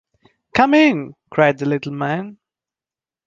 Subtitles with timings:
[0.55, 2.39] ‘Come in!’ cried the little man.